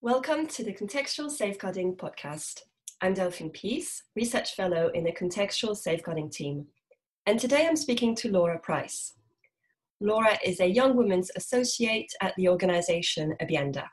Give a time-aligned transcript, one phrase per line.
[0.00, 2.60] Welcome to the Contextual Safeguarding Podcast.
[3.00, 6.68] I'm Delphine Peace, Research Fellow in the Contextual Safeguarding team,
[7.26, 9.14] and today I'm speaking to Laura Price.
[10.00, 13.86] Laura is a Young Women's Associate at the organisation Abianda.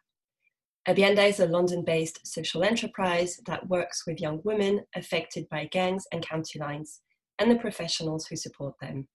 [0.88, 6.05] Abianda is a London based social enterprise that works with young women affected by gangs
[6.11, 7.01] and county lines
[7.39, 9.07] and the professionals who support them.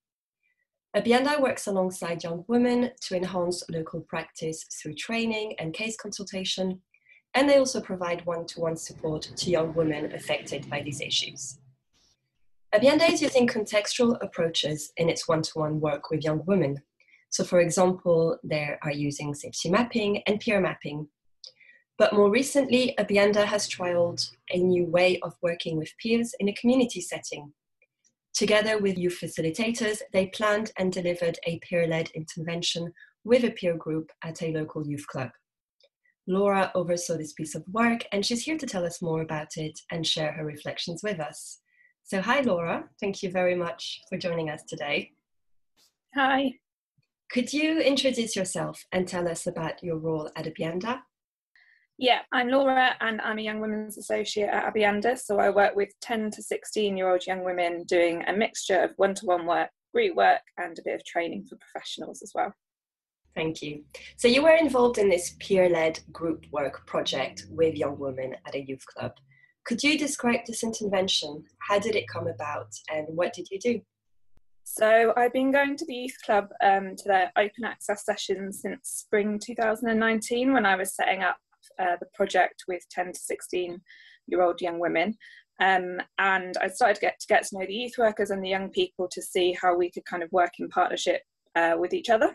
[0.97, 6.81] Abianda works alongside young women to enhance local practice through training and case consultation,
[7.35, 11.61] and they also provide one to one support to young women affected by these issues.
[12.75, 16.83] Abianda is using contextual approaches in its one to one work with young women.
[17.29, 21.07] So, for example, they are using safety mapping and peer mapping.
[21.99, 26.55] But more recently, Abianda has trialed a new way of working with peers in a
[26.55, 27.53] community setting
[28.41, 32.91] Together with youth facilitators, they planned and delivered a peer led intervention
[33.23, 35.29] with a peer group at a local youth club.
[36.27, 39.79] Laura oversaw this piece of work and she's here to tell us more about it
[39.91, 41.61] and share her reflections with us.
[42.03, 42.89] So, hi, Laura.
[42.99, 45.11] Thank you very much for joining us today.
[46.17, 46.55] Hi.
[47.31, 51.03] Could you introduce yourself and tell us about your role at Abianda?
[52.03, 55.19] Yeah, I'm Laura and I'm a Young Women's Associate at Abianda.
[55.19, 58.95] So I work with 10 to 16 year old young women doing a mixture of
[58.97, 62.55] one to one work, group work, and a bit of training for professionals as well.
[63.35, 63.85] Thank you.
[64.17, 68.55] So you were involved in this peer led group work project with young women at
[68.55, 69.13] a youth club.
[69.67, 71.45] Could you describe this intervention?
[71.69, 73.79] How did it come about and what did you do?
[74.65, 78.89] So I've been going to the youth club um, to their open access sessions since
[78.89, 81.37] spring 2019 when I was setting up
[81.79, 83.81] uh, the project with 10 to 16
[84.27, 85.17] year old young women.
[85.61, 88.49] Um, and I started to get, to get to know the youth workers and the
[88.49, 91.21] young people to see how we could kind of work in partnership
[91.55, 92.35] uh, with each other.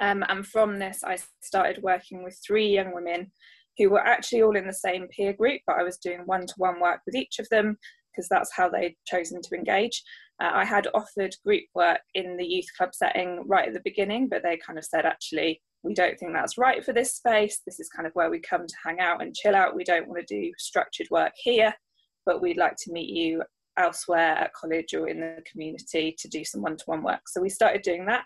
[0.00, 3.30] Um, and from this, I started working with three young women
[3.78, 6.54] who were actually all in the same peer group, but I was doing one to
[6.56, 7.78] one work with each of them
[8.10, 10.02] because that's how they'd chosen to engage.
[10.42, 14.28] Uh, I had offered group work in the youth club setting right at the beginning,
[14.28, 17.62] but they kind of said, actually, we don't think that's right for this space.
[17.64, 19.74] This is kind of where we come to hang out and chill out.
[19.74, 21.72] We don't want to do structured work here,
[22.26, 23.42] but we'd like to meet you
[23.78, 27.22] elsewhere at college or in the community to do some one to one work.
[27.26, 28.24] So we started doing that.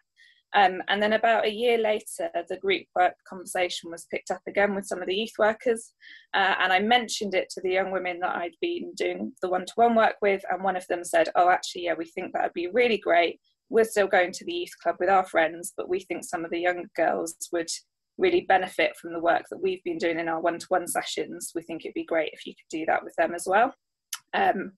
[0.55, 4.75] Um, and then about a year later, the group work conversation was picked up again
[4.75, 5.93] with some of the youth workers.
[6.35, 9.67] Uh, and I mentioned it to the young women that I'd been doing the one
[9.67, 10.43] to one work with.
[10.51, 13.39] And one of them said, Oh, actually, yeah, we think that would be really great
[13.73, 16.51] we're still going to the youth club with our friends, but we think some of
[16.51, 17.71] the younger girls would
[18.19, 21.53] really benefit from the work that we've been doing in our one to one sessions.
[21.55, 23.75] We think it'd be great if you could do that with them as well.
[24.35, 24.73] Um,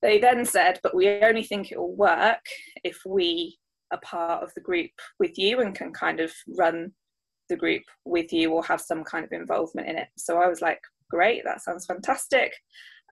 [0.00, 2.40] they then said, but we only think it will work
[2.82, 3.58] if we
[3.92, 6.92] are part of the group with you and can kind of run
[7.50, 10.08] the group with you or have some kind of involvement in it.
[10.16, 12.54] So I was like, great, that sounds fantastic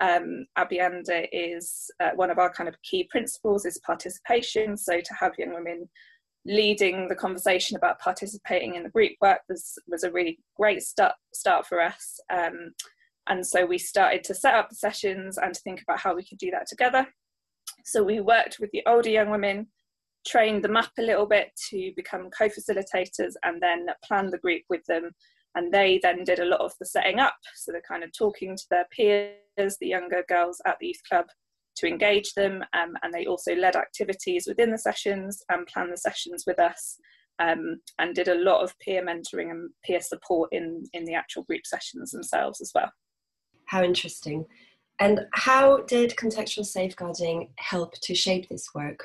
[0.00, 4.76] um, Abianda is uh, one of our kind of key principles is participation.
[4.76, 5.88] So to have young women
[6.46, 11.12] leading the conversation about participating in the group work was was a really great start
[11.34, 12.18] start for us.
[12.32, 12.72] Um,
[13.28, 16.24] and so we started to set up the sessions and to think about how we
[16.24, 17.06] could do that together.
[17.84, 19.68] So we worked with the older young women,
[20.26, 24.84] trained them up a little bit to become co-facilitators, and then planned the group with
[24.86, 25.10] them
[25.54, 28.56] and they then did a lot of the setting up so they're kind of talking
[28.56, 29.34] to their peers
[29.80, 31.26] the younger girls at the youth club
[31.76, 35.96] to engage them um, and they also led activities within the sessions and planned the
[35.96, 36.98] sessions with us
[37.40, 41.42] um, and did a lot of peer mentoring and peer support in in the actual
[41.44, 42.90] group sessions themselves as well.
[43.66, 44.44] How interesting.
[45.00, 49.02] And how did contextual safeguarding help to shape this work?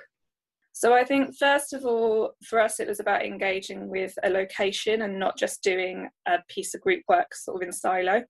[0.74, 5.04] So I think first of all, for us, it was about engaging with a location
[5.04, 8.24] and not just doing a piece of group work sort of in silo.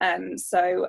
[0.00, 0.88] Um, so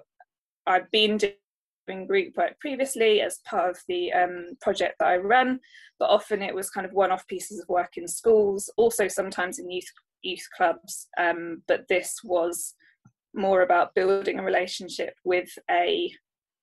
[0.66, 5.60] I've been doing group work previously as part of the um, project that I run,
[6.00, 9.70] but often it was kind of one-off pieces of work in schools, also sometimes in
[9.70, 9.92] youth
[10.22, 11.08] youth clubs.
[11.18, 12.76] Um, but this was
[13.36, 16.12] more about building a relationship with a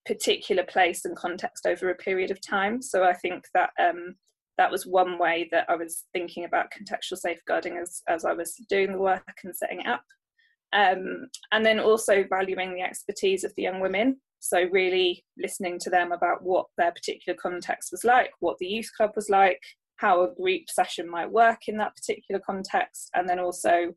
[0.06, 2.80] particular place and context over a period of time.
[2.80, 4.14] So I think that um,
[4.56, 8.54] that was one way that I was thinking about contextual safeguarding as, as I was
[8.69, 10.04] doing the work and setting it up.
[10.72, 14.20] Um, and then also valuing the expertise of the young women.
[14.38, 18.90] So, really listening to them about what their particular context was like, what the youth
[18.96, 19.61] club was like,
[19.96, 23.93] how a group session might work in that particular context, and then also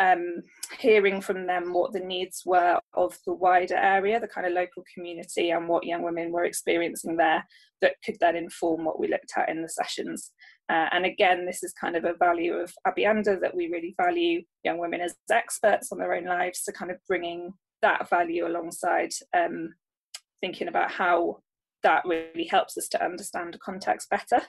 [0.00, 0.42] um,
[0.78, 4.82] hearing from them what the needs were of the wider area, the kind of local
[4.94, 7.44] community, and what young women were experiencing there
[7.82, 10.32] that could then inform what we looked at in the sessions.
[10.70, 14.42] Uh, and again, this is kind of a value of Abianda that we really value
[14.64, 19.10] young women as experts on their own lives, so kind of bringing that value alongside
[19.36, 19.74] um,
[20.40, 21.38] thinking about how
[21.82, 24.42] that really helps us to understand the context better.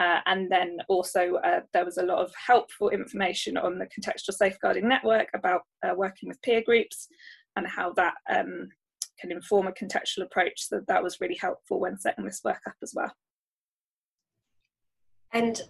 [0.00, 4.32] Uh, and then also uh, there was a lot of helpful information on the contextual
[4.32, 7.06] safeguarding network about uh, working with peer groups
[7.56, 8.66] and how that um,
[9.20, 10.68] can inform a contextual approach.
[10.68, 13.12] So that was really helpful when setting this work up as well.
[15.34, 15.60] And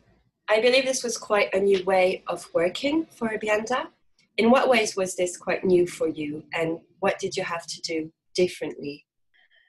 [0.48, 3.88] I believe this was quite a new way of working for Abianda.
[4.36, 7.80] In what ways was this quite new for you and what did you have to
[7.80, 9.04] do differently?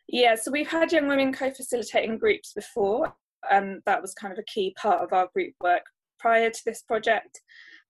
[0.08, 3.14] Yeah, so we've had young women co facilitating groups before,
[3.50, 5.84] and that was kind of a key part of our group work
[6.20, 7.42] prior to this project.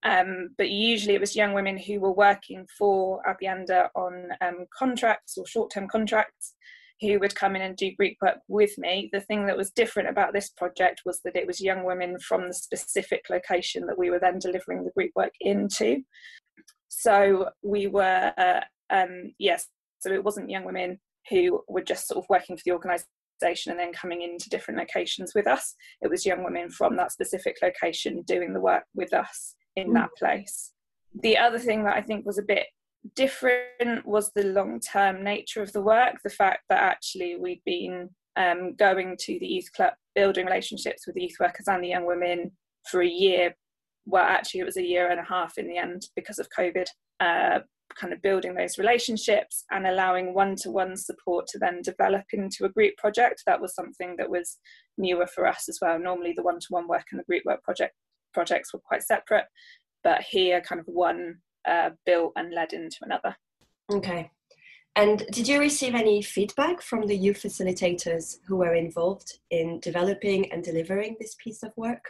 [0.03, 5.37] Um, but usually it was young women who were working for Abianda on um, contracts
[5.37, 6.55] or short term contracts
[7.01, 9.09] who would come in and do group work with me.
[9.11, 12.47] The thing that was different about this project was that it was young women from
[12.47, 16.03] the specific location that we were then delivering the group work into.
[16.89, 18.61] So we were, uh,
[18.91, 19.67] um, yes,
[19.99, 20.99] so it wasn't young women
[21.29, 23.07] who were just sort of working for the organisation
[23.71, 25.75] and then coming into different locations with us.
[26.01, 29.93] It was young women from that specific location doing the work with us in mm.
[29.95, 30.71] that place.
[31.21, 32.67] The other thing that I think was a bit
[33.15, 38.09] different was the long term nature of the work, the fact that actually we'd been
[38.35, 42.05] um, going to the youth club, building relationships with the youth workers and the young
[42.05, 42.51] women
[42.89, 43.55] for a year.
[44.05, 46.87] Well, actually, it was a year and a half in the end because of COVID.
[47.19, 47.59] Uh,
[47.95, 52.95] kind of building those relationships and allowing one-to-one support to then develop into a group
[52.97, 53.43] project.
[53.45, 54.57] That was something that was
[54.97, 55.99] newer for us as well.
[55.99, 57.93] Normally the one-to-one work and the group work project
[58.33, 59.43] projects were quite separate
[60.03, 61.35] but here kind of one
[61.67, 63.35] uh, built and led into another.
[63.91, 64.31] Okay.
[64.95, 70.51] And did you receive any feedback from the youth facilitators who were involved in developing
[70.51, 72.03] and delivering this piece of work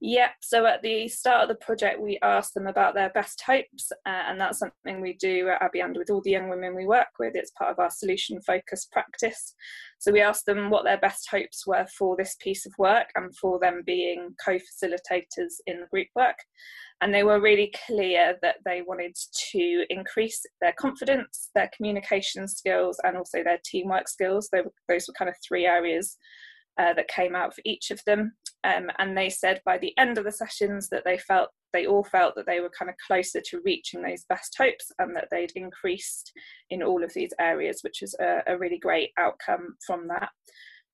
[0.00, 3.90] yeah, so at the start of the project, we asked them about their best hopes,
[4.06, 7.08] uh, and that's something we do at Abianda with all the young women we work
[7.18, 7.34] with.
[7.34, 9.54] It's part of our solution focused practice.
[9.98, 13.34] So we asked them what their best hopes were for this piece of work and
[13.36, 16.36] for them being co facilitators in the group work.
[17.00, 19.16] And they were really clear that they wanted
[19.52, 24.48] to increase their confidence, their communication skills, and also their teamwork skills.
[24.50, 26.16] They, those were kind of three areas
[26.78, 28.32] uh, that came out for each of them.
[28.64, 32.04] Um, and they said by the end of the sessions that they felt they all
[32.04, 35.52] felt that they were kind of closer to reaching those best hopes and that they'd
[35.54, 36.32] increased
[36.70, 40.30] in all of these areas, which is a, a really great outcome from that.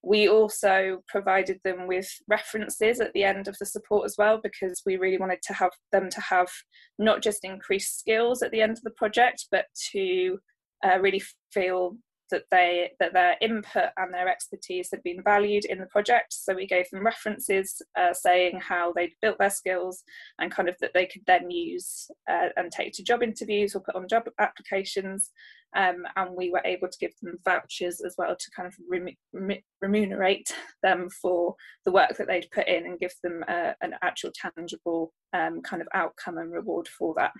[0.02, 4.82] We also provided them with references at the end of the support as well, because
[4.84, 6.50] we really wanted to have them to have
[6.98, 10.38] not just increased skills at the end of the project, but to
[10.84, 11.96] uh, really feel
[12.32, 16.32] that they that their input and their expertise had been valued in the project.
[16.32, 20.02] So we gave them references uh, saying how they'd built their skills
[20.40, 23.80] and kind of that they could then use uh, and take to job interviews or
[23.80, 25.30] put on job applications.
[25.74, 29.62] Um, and we were able to give them vouchers as well to kind of rem-
[29.80, 30.52] remunerate
[30.82, 31.54] them for
[31.86, 35.80] the work that they'd put in and give them uh, an actual tangible um, kind
[35.80, 37.32] of outcome and reward for that.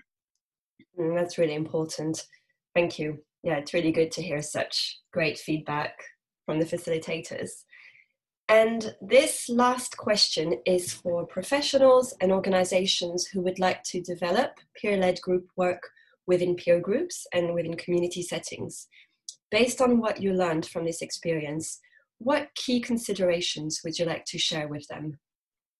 [0.99, 2.25] Mm, that's really important.
[2.73, 5.93] Thank you yeah, it's really good to hear such great feedback
[6.45, 7.49] from the facilitators.
[8.49, 14.97] And this last question is for professionals and organizations who would like to develop peer
[14.97, 15.89] led group work
[16.27, 18.87] within peer groups and within community settings.
[19.51, 21.79] Based on what you learned from this experience,
[22.19, 25.19] what key considerations would you like to share with them?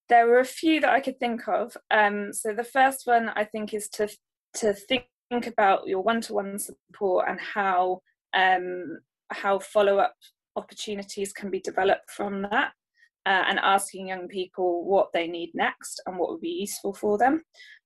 [0.09, 1.77] There were a few that I could think of.
[1.89, 4.09] Um, so the first one I think is to
[4.55, 8.01] to think think about your one-to-one support and how
[8.35, 8.99] um,
[9.29, 10.15] how follow-up
[10.55, 12.71] opportunities can be developed from that
[13.25, 17.17] uh, and asking young people what they need next and what would be useful for
[17.17, 17.41] them.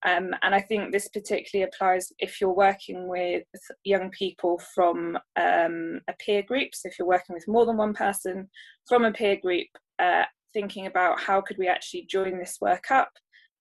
[0.06, 3.44] Um, and I think this particularly applies if you're working with
[3.84, 6.70] young people from um, a peer group.
[6.74, 8.50] So if you're working with more than one person
[8.88, 9.68] from a peer group,
[10.00, 10.24] uh,
[10.54, 13.10] thinking about how could we actually join this work up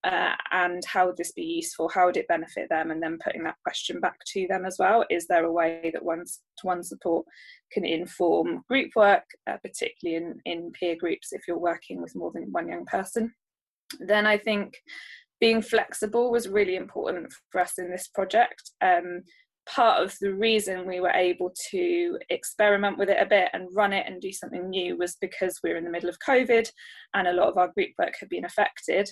[0.07, 1.89] uh, and how would this be useful?
[1.89, 2.91] How would it benefit them?
[2.91, 5.03] And then putting that question back to them as well.
[5.09, 7.25] Is there a way that one's to one support
[7.73, 12.31] can inform group work, uh, particularly in, in peer groups if you're working with more
[12.33, 13.33] than one young person?
[13.99, 14.75] Then I think
[15.41, 18.71] being flexible was really important for us in this project.
[18.81, 19.23] Um,
[19.67, 23.91] part of the reason we were able to experiment with it a bit and run
[23.91, 26.69] it and do something new was because we were in the middle of COVID
[27.13, 29.09] and a lot of our group work had been affected.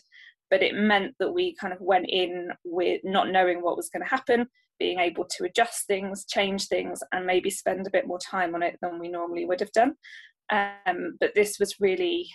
[0.49, 4.03] But it meant that we kind of went in with not knowing what was going
[4.03, 4.47] to happen,
[4.79, 8.63] being able to adjust things, change things, and maybe spend a bit more time on
[8.63, 9.93] it than we normally would have done.
[10.51, 12.27] Um, but this was really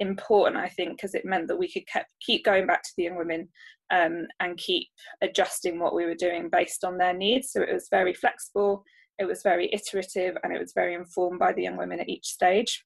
[0.00, 3.04] important, I think, because it meant that we could keep, keep going back to the
[3.04, 3.48] young women
[3.90, 4.88] um, and keep
[5.22, 7.52] adjusting what we were doing based on their needs.
[7.52, 8.84] So it was very flexible,
[9.18, 12.26] it was very iterative, and it was very informed by the young women at each
[12.26, 12.84] stage.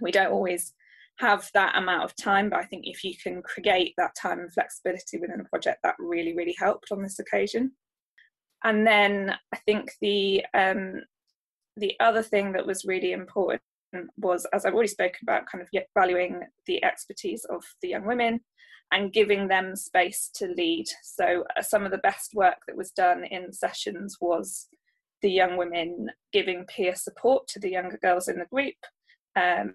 [0.00, 0.72] We don't always
[1.18, 4.52] have that amount of time, but I think if you can create that time and
[4.52, 7.72] flexibility within a project, that really, really helped on this occasion.
[8.64, 11.02] And then I think the um,
[11.76, 13.62] the other thing that was really important
[14.16, 18.40] was, as I've already spoken about, kind of valuing the expertise of the young women
[18.92, 20.86] and giving them space to lead.
[21.02, 24.68] So, uh, some of the best work that was done in sessions was
[25.22, 28.74] the young women giving peer support to the younger girls in the group.
[29.36, 29.74] Um,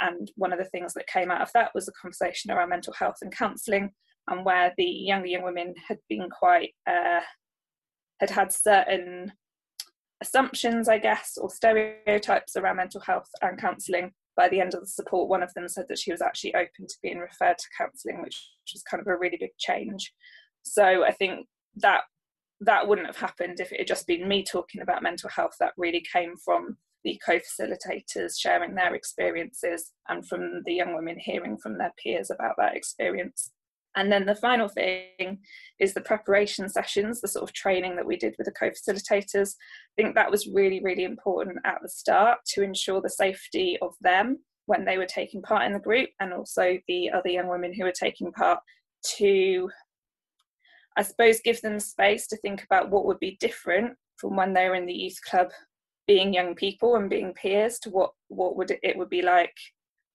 [0.00, 2.92] and one of the things that came out of that was a conversation around mental
[2.92, 3.90] health and counselling,
[4.28, 7.20] and where the younger young women had been quite uh,
[8.20, 9.32] had had certain
[10.22, 14.12] assumptions, I guess, or stereotypes around mental health and counselling.
[14.36, 16.86] By the end of the support, one of them said that she was actually open
[16.86, 20.12] to being referred to counselling, which was kind of a really big change.
[20.62, 21.46] So I think
[21.76, 22.02] that
[22.60, 25.56] that wouldn't have happened if it had just been me talking about mental health.
[25.58, 31.56] That really came from the co-facilitators sharing their experiences and from the young women hearing
[31.56, 33.50] from their peers about that experience.
[33.96, 35.40] And then the final thing
[35.80, 39.54] is the preparation sessions, the sort of training that we did with the co facilitators.
[39.54, 43.94] I think that was really, really important at the start to ensure the safety of
[44.00, 47.74] them when they were taking part in the group and also the other young women
[47.74, 48.60] who were taking part
[49.16, 49.68] to,
[50.96, 54.68] I suppose, give them space to think about what would be different from when they
[54.68, 55.48] were in the youth club
[56.10, 59.54] being young people and being peers to what, what would it, it would be like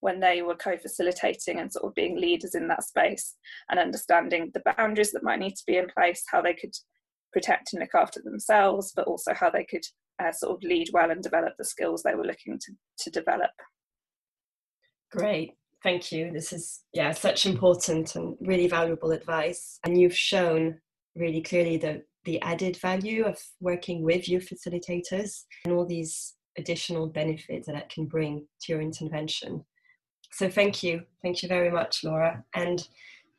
[0.00, 3.36] when they were co-facilitating and sort of being leaders in that space
[3.70, 6.74] and understanding the boundaries that might need to be in place, how they could
[7.32, 9.84] protect and look after themselves, but also how they could
[10.22, 13.52] uh, sort of lead well and develop the skills they were looking to, to develop.
[15.10, 15.54] Great.
[15.82, 16.30] Thank you.
[16.30, 19.78] This is yeah such important and really valuable advice.
[19.82, 20.78] And you've shown
[21.14, 27.06] really clearly the the added value of working with your facilitators and all these additional
[27.06, 29.64] benefits that that can bring to your intervention.
[30.32, 31.02] So thank you.
[31.22, 32.44] Thank you very much, Laura.
[32.54, 32.86] And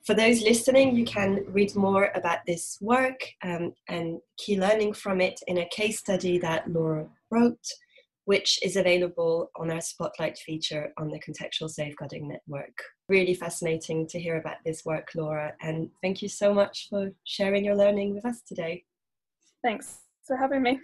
[0.06, 5.20] for those listening, you can read more about this work um, and key learning from
[5.22, 7.67] it in a case study that Laura wrote,
[8.27, 12.77] which is available on our Spotlight feature on the Contextual Safeguarding Network.
[13.07, 17.63] Really fascinating to hear about this work, Laura, and thank you so much for sharing
[17.63, 18.84] your learning with us today.
[19.63, 20.77] Thanks for having me.